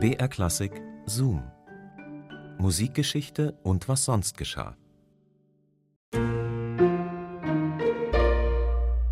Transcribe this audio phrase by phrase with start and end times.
[0.00, 1.42] BR Klassik Zoom.
[2.58, 4.76] Musikgeschichte und was sonst geschah.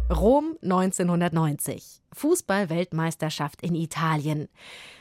[0.09, 2.02] Rom 1990.
[2.12, 4.48] Fußball-Weltmeisterschaft in Italien.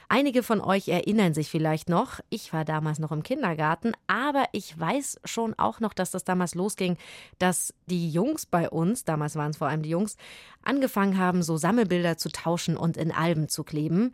[0.09, 4.77] Einige von euch erinnern sich vielleicht noch, ich war damals noch im Kindergarten, aber ich
[4.79, 6.97] weiß schon auch noch, dass das damals losging,
[7.39, 10.17] dass die Jungs bei uns, damals waren es vor allem die Jungs,
[10.63, 14.13] angefangen haben, so Sammelbilder zu tauschen und in Alben zu kleben.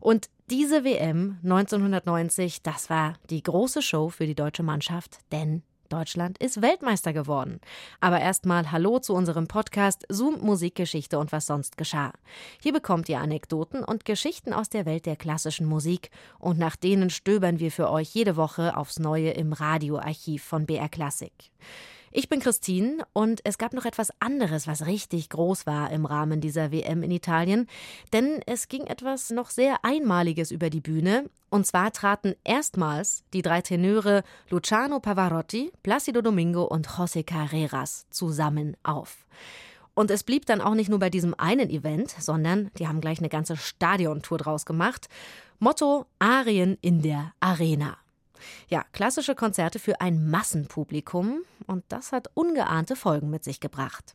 [0.00, 6.36] Und diese WM 1990, das war die große Show für die deutsche Mannschaft, denn Deutschland
[6.36, 7.58] ist Weltmeister geworden.
[8.00, 12.12] Aber erstmal Hallo zu unserem Podcast Zoom Musikgeschichte und was sonst geschah.
[12.62, 17.08] Hier bekommt ihr Anekdoten und Geschichten aus der Welt der klassischen Musik und nach denen
[17.08, 21.32] stöbern wir für euch jede Woche aufs Neue im Radioarchiv von BR Classic.
[22.14, 26.42] Ich bin Christine und es gab noch etwas anderes, was richtig groß war im Rahmen
[26.42, 27.68] dieser WM in Italien,
[28.12, 31.30] denn es ging etwas noch sehr Einmaliges über die Bühne.
[31.48, 38.76] Und zwar traten erstmals die drei Tenöre Luciano Pavarotti, Placido Domingo und José Carreras zusammen
[38.82, 39.24] auf.
[39.94, 43.20] Und es blieb dann auch nicht nur bei diesem einen Event, sondern die haben gleich
[43.20, 45.08] eine ganze Stadiontour draus gemacht.
[45.60, 47.96] Motto Arien in der Arena.
[48.68, 54.14] Ja, klassische Konzerte für ein Massenpublikum und das hat ungeahnte Folgen mit sich gebracht.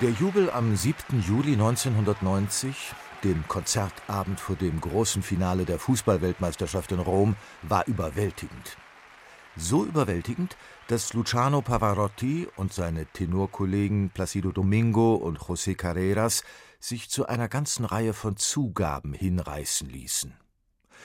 [0.00, 1.24] Der Jubel am 7.
[1.26, 2.92] Juli 1990,
[3.24, 8.76] dem Konzertabend vor dem großen Finale der Fußballweltmeisterschaft in Rom, war überwältigend.
[9.68, 16.42] So überwältigend, dass Luciano Pavarotti und seine Tenorkollegen Placido Domingo und José Carreras
[16.80, 20.32] sich zu einer ganzen Reihe von Zugaben hinreißen ließen.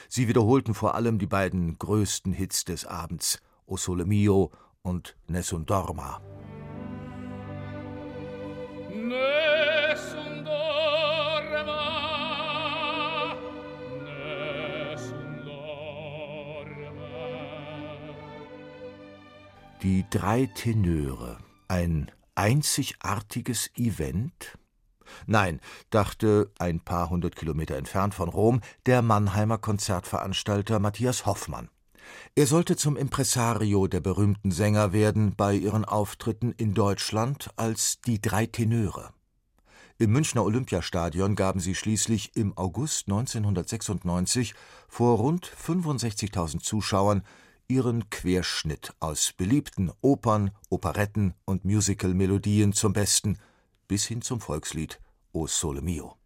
[0.08, 5.66] Sie wiederholten vor allem die beiden größten Hits des Abends, O Sole Mio und Nessun
[5.66, 6.22] Dorma.
[19.84, 21.36] Die drei Tenöre.
[21.68, 24.56] Ein einzigartiges Event?
[25.26, 31.68] Nein, dachte ein paar hundert Kilometer entfernt von Rom der Mannheimer Konzertveranstalter Matthias Hoffmann.
[32.34, 38.22] Er sollte zum Impresario der berühmten Sänger werden bei ihren Auftritten in Deutschland als die
[38.22, 39.10] drei Tenöre.
[39.98, 44.54] Im Münchner Olympiastadion gaben sie schließlich im August 1996
[44.88, 47.22] vor rund 65.000 Zuschauern
[47.68, 53.38] ihren Querschnitt aus beliebten Opern, Operetten und Musical-Melodien zum Besten
[53.88, 55.00] bis hin zum Volkslied
[55.32, 56.16] O Sole Mio.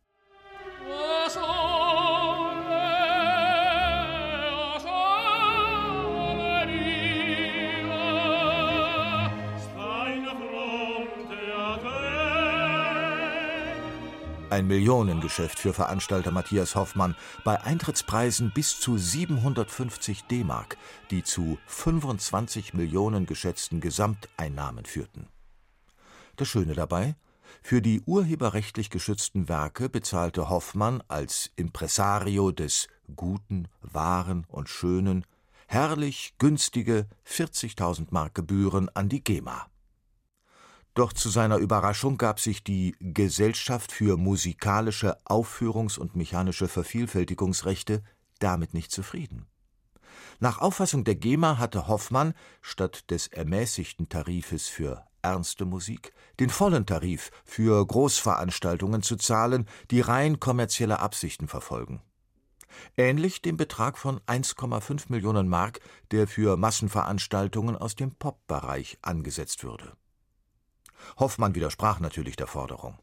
[14.58, 17.14] Ein Millionengeschäft für Veranstalter Matthias Hoffmann
[17.44, 20.76] bei Eintrittspreisen bis zu 750 D-Mark,
[21.12, 25.28] die zu 25 Millionen geschätzten Gesamteinnahmen führten.
[26.34, 27.14] Das Schöne dabei?
[27.62, 35.24] Für die urheberrechtlich geschützten Werke bezahlte Hoffmann als Impresario des Guten, Wahren und Schönen
[35.68, 39.68] herrlich günstige 40.000 Mark Gebühren an die GEMA.
[40.98, 48.02] Doch zu seiner Überraschung gab sich die Gesellschaft für musikalische Aufführungs- und mechanische Vervielfältigungsrechte
[48.40, 49.46] damit nicht zufrieden.
[50.40, 56.84] Nach Auffassung der GEMA hatte Hoffmann statt des ermäßigten Tarifes für ernste Musik den vollen
[56.84, 62.02] Tarif für Großveranstaltungen zu zahlen, die rein kommerzielle Absichten verfolgen.
[62.96, 65.78] Ähnlich dem Betrag von 1,5 Millionen Mark,
[66.10, 69.92] der für Massenveranstaltungen aus dem Popbereich angesetzt würde.
[71.18, 72.98] Hoffmann widersprach natürlich der Forderung.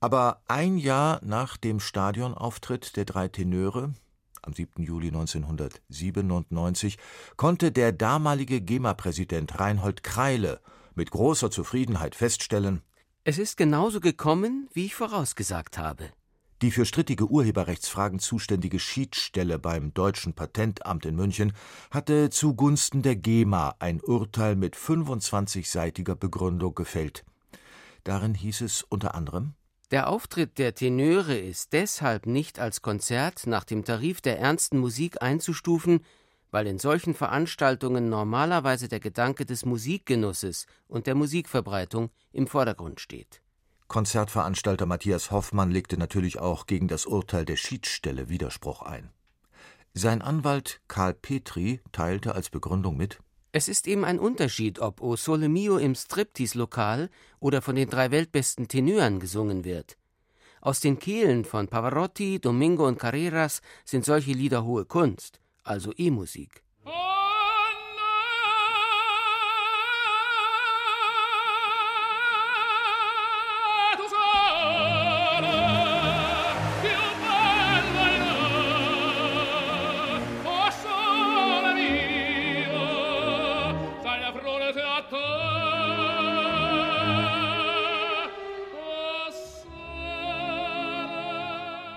[0.00, 3.94] Aber ein Jahr nach dem Stadionauftritt der drei Tenöre,
[4.42, 4.82] am 7.
[4.82, 6.98] Juli 1997,
[7.36, 10.60] konnte der damalige GEMA-Präsident Reinhold Kreile
[10.94, 12.82] mit großer Zufriedenheit feststellen:
[13.24, 16.10] Es ist genauso gekommen, wie ich vorausgesagt habe.
[16.62, 21.52] Die für strittige Urheberrechtsfragen zuständige Schiedsstelle beim Deutschen Patentamt in München
[21.90, 27.26] hatte zugunsten der GEMA ein Urteil mit 25-seitiger Begründung gefällt.
[28.04, 29.52] Darin hieß es unter anderem
[29.90, 35.20] Der Auftritt der Tenöre ist deshalb nicht als Konzert nach dem Tarif der ernsten Musik
[35.20, 36.00] einzustufen,
[36.50, 43.42] weil in solchen Veranstaltungen normalerweise der Gedanke des Musikgenusses und der Musikverbreitung im Vordergrund steht.
[43.88, 49.10] Konzertveranstalter Matthias Hoffmann legte natürlich auch gegen das Urteil der Schiedsstelle Widerspruch ein.
[49.94, 53.20] Sein Anwalt Karl Petri teilte als Begründung mit
[53.52, 57.10] Es ist eben ein Unterschied, ob O Sole Mio im Striptease-Lokal
[57.40, 59.96] oder von den drei weltbesten Tenören gesungen wird.
[60.60, 66.65] Aus den Kehlen von Pavarotti, Domingo und Carreras sind solche Lieder hohe Kunst, also E-Musik.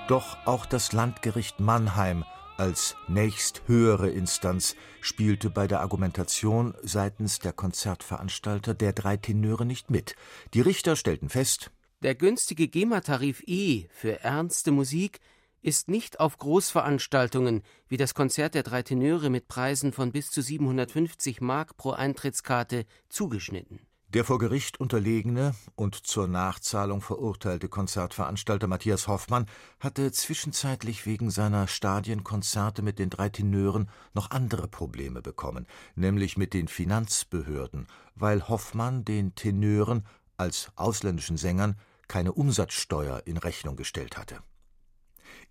[0.09, 2.25] Doch auch das Landgericht Mannheim
[2.57, 10.15] als nächsthöhere Instanz spielte bei der Argumentation seitens der Konzertveranstalter der drei Tenöre nicht mit.
[10.55, 11.69] Die Richter stellten fest,
[12.01, 15.19] der günstige GEMA-Tarif E für ernste Musik
[15.61, 20.41] ist nicht auf Großveranstaltungen wie das Konzert der drei Tenöre mit Preisen von bis zu
[20.41, 23.88] 750 Mark pro Eintrittskarte zugeschnitten.
[24.15, 29.45] Der vor Gericht unterlegene und zur Nachzahlung verurteilte Konzertveranstalter Matthias Hoffmann
[29.79, 36.55] hatte zwischenzeitlich wegen seiner Stadienkonzerte mit den drei Tenören noch andere Probleme bekommen, nämlich mit
[36.55, 37.85] den Finanzbehörden,
[38.15, 40.07] weil Hoffmann den Tenören
[40.37, 44.39] als ausländischen Sängern keine Umsatzsteuer in Rechnung gestellt hatte.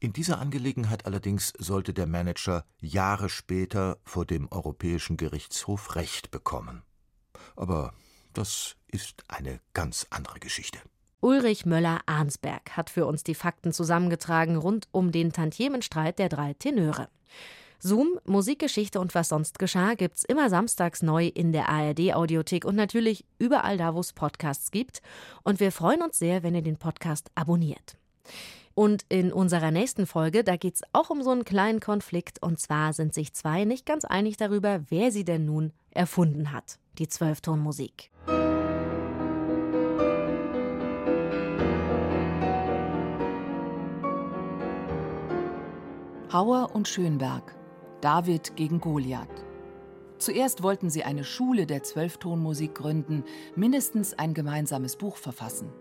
[0.01, 6.83] In dieser Angelegenheit allerdings sollte der Manager Jahre später vor dem Europäischen Gerichtshof Recht bekommen.
[7.55, 7.93] Aber
[8.39, 10.79] das ist eine ganz andere Geschichte.
[11.21, 17.09] Ulrich Möller-Arnsberg hat für uns die Fakten zusammengetragen rund um den Tantiemenstreit der drei Tenöre.
[17.81, 22.77] Zoom, Musikgeschichte und was sonst geschah gibt's immer samstags neu in der ARD Audiothek und
[22.77, 25.03] natürlich überall da, wo es Podcasts gibt.
[25.43, 27.97] Und wir freuen uns sehr, wenn ihr den Podcast abonniert.
[28.75, 32.41] Und in unserer nächsten Folge, da geht's auch um so einen kleinen Konflikt.
[32.41, 36.79] Und zwar sind sich zwei nicht ganz einig darüber, wer sie denn nun erfunden hat,
[36.99, 38.11] die Zwölftonmusik.
[46.33, 47.55] Hauer und Schönberg.
[48.01, 49.45] David gegen Goliath.
[50.19, 53.25] Zuerst wollten sie eine Schule der Zwölftonmusik gründen,
[53.55, 55.73] mindestens ein gemeinsames Buch verfassen.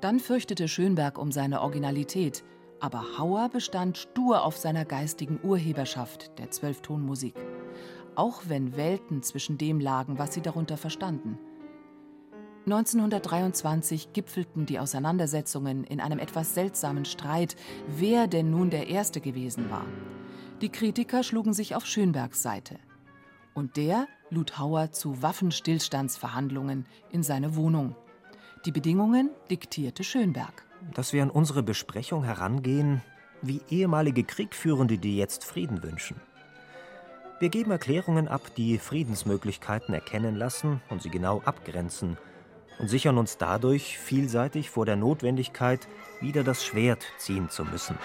[0.00, 2.44] Dann fürchtete Schönberg um seine Originalität,
[2.80, 7.34] aber Hauer bestand stur auf seiner geistigen Urheberschaft der Zwölftonmusik,
[8.16, 11.38] auch wenn Welten zwischen dem lagen, was sie darunter verstanden.
[12.64, 17.56] 1923 gipfelten die Auseinandersetzungen in einem etwas seltsamen Streit,
[17.88, 19.86] wer denn nun der Erste gewesen war.
[20.60, 22.78] Die Kritiker schlugen sich auf Schönbergs Seite.
[23.52, 27.96] Und der lud Hauer zu Waffenstillstandsverhandlungen in seine Wohnung.
[28.64, 30.64] Die Bedingungen diktierte Schönberg.
[30.94, 33.02] Dass wir an unsere Besprechung herangehen
[33.42, 36.20] wie ehemalige Kriegführende, die jetzt Frieden wünschen.
[37.42, 42.16] Wir geben Erklärungen ab, die Friedensmöglichkeiten erkennen lassen und sie genau abgrenzen
[42.78, 45.88] und sichern uns dadurch vielseitig vor der Notwendigkeit,
[46.20, 47.98] wieder das Schwert ziehen zu müssen.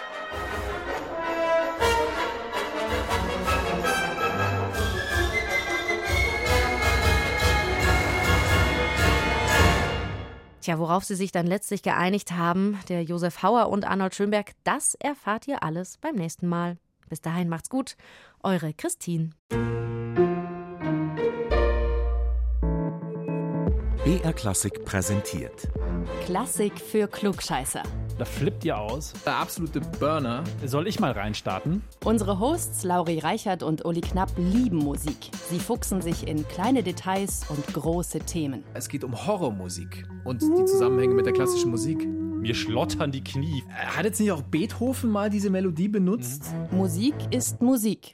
[10.61, 14.95] Tja, worauf sie sich dann letztlich geeinigt haben, der Josef Hauer und Arnold Schönberg, das
[14.95, 16.77] erfahrt ihr alles beim nächsten Mal.
[17.09, 17.95] Bis dahin macht's gut.
[18.43, 19.31] Eure Christine.
[24.05, 25.67] BR Klassik präsentiert.
[26.25, 27.83] Klassik für Klugscheißer.
[28.17, 29.13] Da flippt ihr aus.
[29.25, 30.43] Der absolute Burner.
[30.65, 31.81] Soll ich mal reinstarten?
[32.05, 35.31] Unsere Hosts Lauri Reichert und Uli Knapp lieben Musik.
[35.49, 38.63] Sie fuchsen sich in kleine Details und große Themen.
[38.73, 42.07] Es geht um Horrormusik und die Zusammenhänge mit der klassischen Musik.
[42.07, 43.63] Mir schlottern die Knie.
[43.73, 46.45] Hat jetzt nicht auch Beethoven mal diese Melodie benutzt?
[46.71, 48.13] Musik ist Musik.